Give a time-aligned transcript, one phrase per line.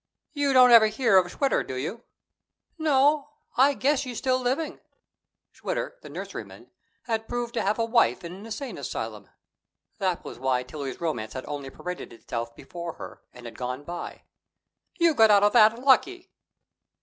[0.33, 2.01] "You don't ever hear of Schwitter, do you?"
[2.79, 4.79] "No; I guess she's still living."
[5.51, 6.71] Schwitter, the nurseryman,
[7.03, 9.29] had proved to have a wife in an insane asylum.
[9.99, 14.23] That was why Tillie's romance had only paraded itself before her and had gone by.
[14.97, 16.31] "You got out of that lucky."